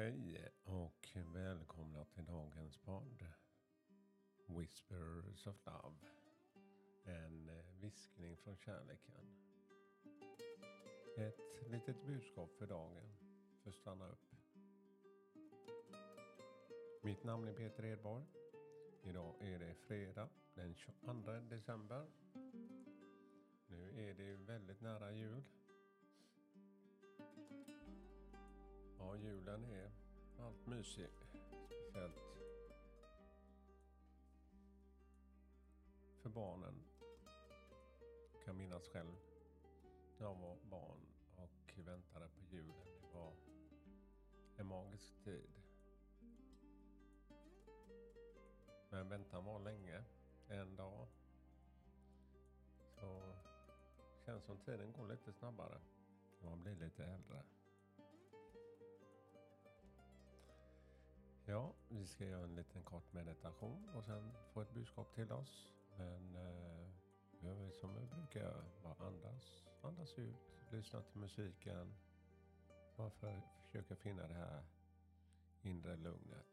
[0.00, 3.24] Hej och välkomna till dagens podd.
[4.46, 5.96] Whispers of Love.
[7.04, 9.14] En eh, viskning från kärleken.
[11.16, 13.14] Ett litet budskap för dagen.
[13.62, 14.26] För stanna upp.
[17.02, 18.24] Mitt namn är Peter Edborg.
[19.02, 21.12] Idag är det fredag den 22
[21.50, 22.06] december.
[23.66, 25.44] Nu är det väldigt nära jul.
[29.00, 29.90] Ja, julen är
[30.38, 31.08] allt mysig.
[31.64, 32.30] Speciellt
[36.22, 36.74] för barnen.
[38.32, 39.16] Jag kan minnas själv
[40.18, 41.00] när jag var barn
[41.36, 42.74] och väntade på julen.
[43.00, 43.32] Det var
[44.56, 45.50] en magisk tid.
[48.90, 50.04] Men väntan var länge.
[50.48, 51.06] En dag.
[53.00, 53.22] Så
[54.26, 55.80] känns som tiden går lite snabbare.
[56.42, 57.42] Man blir lite äldre.
[61.50, 65.72] Ja, vi ska göra en liten kort meditation och sen få ett budskap till oss.
[65.96, 66.88] Men eh,
[67.40, 68.64] gör vi som vi brukar göra.
[68.82, 70.36] Bara andas, andas ut,
[70.70, 71.94] lyssna till musiken.
[72.96, 74.62] Bara för, försöka finna det här
[75.62, 76.46] inre lugnet.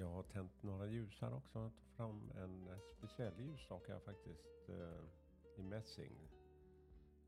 [0.00, 1.58] Jag har tänt några ljus här också.
[1.58, 5.04] Jag tog fram en eh, speciell ljusstake faktiskt eh,
[5.56, 6.12] i mässing.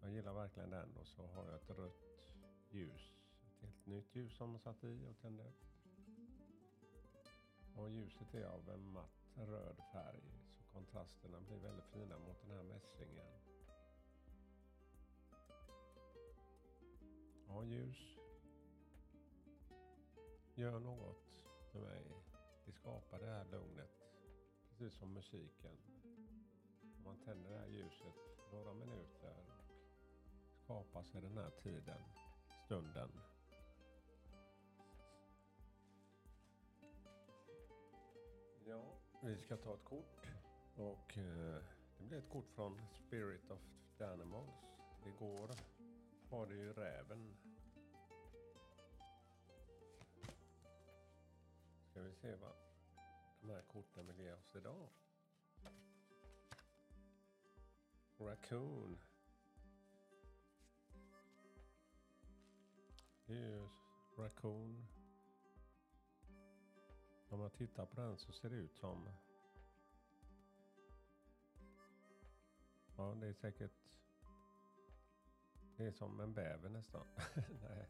[0.00, 2.30] Jag gillar verkligen den och så har jag ett rött
[2.70, 3.12] ljus.
[3.46, 5.52] Ett helt nytt ljus som jag satt i och tände.
[7.76, 10.22] Och ljuset är av en matt röd färg
[10.56, 13.26] så kontrasterna blir väldigt fina mot den här mässingen.
[17.48, 18.18] Ja, ljus.
[20.54, 21.32] Gör något
[21.72, 22.21] för mig
[22.82, 23.90] skapa det här lugnet.
[24.68, 25.76] Precis som musiken.
[26.96, 28.14] Om man tänder det här ljuset
[28.52, 32.02] några minuter och skapar sig den här tiden,
[32.64, 33.10] stunden.
[38.66, 38.84] Ja,
[39.22, 40.26] vi ska ta ett kort.
[40.76, 41.62] Och eh,
[41.98, 43.60] det blir ett kort från Spirit of
[43.98, 44.64] the Animals.
[45.06, 45.50] Igår
[46.30, 47.36] var det ju räven
[51.92, 52.71] Ska vi se vad
[53.42, 54.88] de här korten vill ge oss idag.
[58.18, 58.98] Raccoon.
[63.26, 63.68] Det är ju
[64.18, 64.86] Raccoon.
[67.28, 69.08] Om man tittar på den så ser det ut som...
[72.96, 73.72] Ja, det är säkert...
[75.76, 77.06] Det är som en bäver nästan.
[77.62, 77.88] Nej.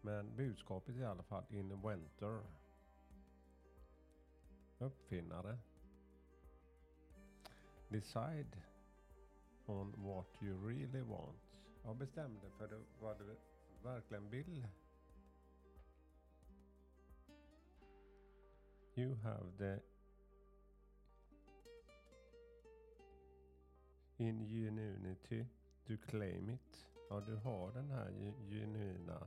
[0.00, 2.42] Men budskapet är i alla fall in winter.
[4.78, 5.58] Uppfinnare.
[7.88, 8.56] Decide
[9.66, 11.38] on what you really want.
[11.84, 13.36] Ja, bestäm dig för vad du
[13.82, 14.66] verkligen vill.
[18.94, 19.80] You have the
[24.16, 25.46] ingenuity
[25.86, 26.86] to claim it.
[27.10, 29.26] Ja, du har den här genuina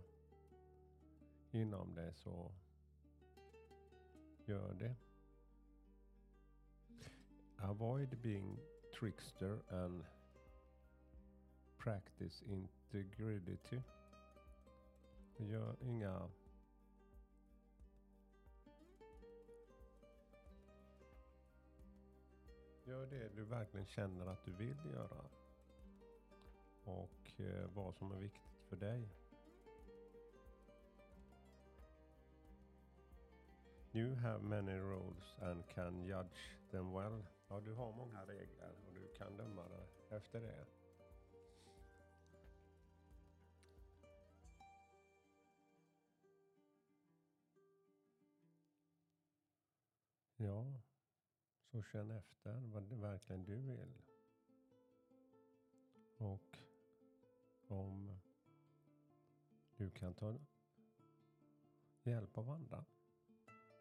[1.51, 2.51] inom dig så
[4.45, 4.95] gör det.
[7.71, 8.57] Avoid being
[8.93, 10.03] trickster and
[11.77, 13.81] practice integrity.
[15.37, 16.29] Gör inga
[22.85, 25.25] Gör det du verkligen känner att du vill göra.
[26.83, 29.09] Och eh, vad som är viktigt för dig.
[33.93, 37.23] You have many roles and can judge them well.
[37.51, 40.65] Ja, du har många regler och du kan döma dig efter det.
[50.37, 50.81] Ja,
[51.71, 54.01] så känn efter vad det verkligen du vill.
[56.17, 56.57] Och
[57.67, 58.19] om
[59.77, 60.39] du kan ta
[62.03, 62.85] hjälp av andra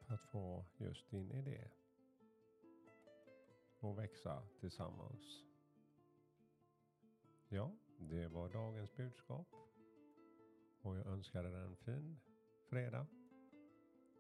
[0.00, 1.79] för att få just din idé
[3.80, 5.44] och växa tillsammans.
[7.48, 9.46] Ja, det var dagens budskap
[10.82, 12.20] och jag önskar er en fin
[12.68, 13.06] fredag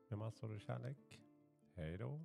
[0.08, 1.20] med massor av kärlek
[1.74, 2.20] Hej då!